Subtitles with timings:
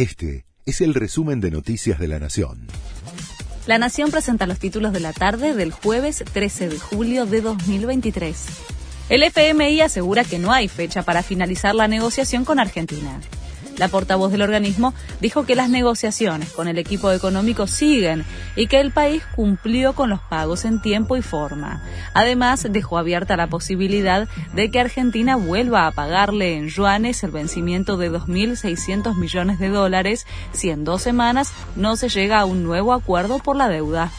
[0.00, 2.68] Este es el resumen de Noticias de la Nación.
[3.66, 8.46] La Nación presenta los títulos de la tarde del jueves 13 de julio de 2023.
[9.10, 13.20] El FMI asegura que no hay fecha para finalizar la negociación con Argentina.
[13.80, 18.78] La portavoz del organismo dijo que las negociaciones con el equipo económico siguen y que
[18.78, 21.82] el país cumplió con los pagos en tiempo y forma.
[22.12, 27.96] Además, dejó abierta la posibilidad de que Argentina vuelva a pagarle en yuanes el vencimiento
[27.96, 32.92] de 2.600 millones de dólares si en dos semanas no se llega a un nuevo
[32.92, 34.12] acuerdo por la deuda.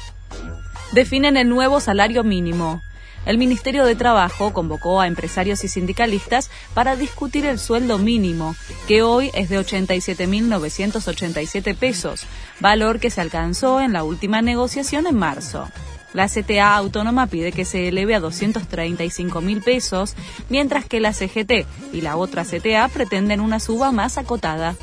[0.92, 2.82] Definen el nuevo salario mínimo
[3.26, 8.56] el Ministerio de Trabajo convocó a empresarios y sindicalistas para discutir el sueldo mínimo,
[8.88, 12.26] que hoy es de 87.987 pesos,
[12.60, 15.70] valor que se alcanzó en la última negociación en marzo.
[16.14, 20.16] La CTA autónoma pide que se eleve a 235 mil pesos,
[20.50, 24.76] mientras que la CGT y la otra CTA pretenden una suba más acotada.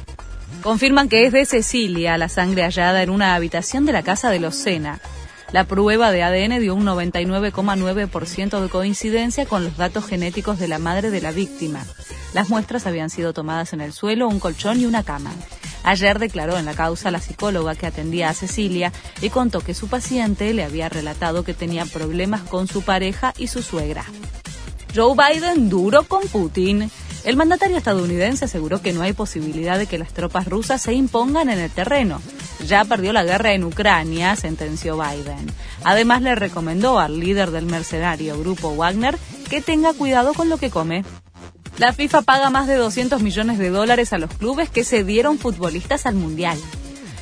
[0.63, 4.41] Confirman que es de Cecilia la sangre hallada en una habitación de la casa de
[4.41, 5.01] los Sena.
[5.51, 10.79] La prueba de ADN dio un 99,9% de coincidencia con los datos genéticos de la
[10.79, 11.87] madre de la víctima.
[12.35, 15.33] Las muestras habían sido tomadas en el suelo, un colchón y una cama.
[15.85, 19.89] Ayer declaró en la causa la psicóloga que atendía a Cecilia y contó que su
[19.89, 24.05] paciente le había relatado que tenía problemas con su pareja y su suegra.
[24.95, 26.91] Joe Biden duro con Putin.
[27.25, 31.49] El mandatario estadounidense aseguró que no hay posibilidad de que las tropas rusas se impongan
[31.49, 32.21] en el terreno
[32.67, 35.47] ya perdió la guerra en Ucrania, sentenció Biden.
[35.85, 40.71] Además le recomendó al líder del mercenario grupo Wagner que tenga cuidado con lo que
[40.71, 41.05] come.
[41.79, 45.39] La FIFA paga más de 200 millones de dólares a los clubes que se dieron
[45.39, 46.59] futbolistas al Mundial.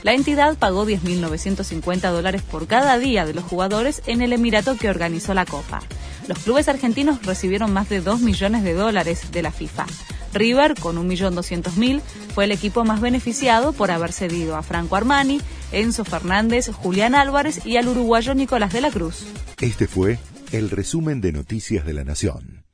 [0.03, 4.89] La entidad pagó 10.950 dólares por cada día de los jugadores en el Emirato que
[4.89, 5.81] organizó la Copa.
[6.29, 9.87] Los clubes argentinos recibieron más de 2 millones de dólares de la FIFA.
[10.33, 12.01] River, con 1.200.000,
[12.35, 15.41] fue el equipo más beneficiado por haber cedido a Franco Armani,
[15.73, 19.25] Enzo Fernández, Julián Álvarez y al uruguayo Nicolás de la Cruz.
[19.61, 20.19] Este fue
[20.53, 22.66] el resumen de Noticias de la Nación.